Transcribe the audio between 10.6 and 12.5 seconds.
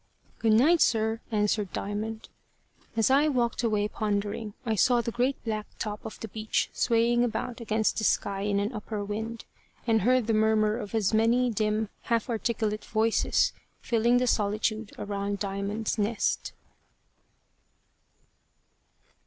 as of many dim half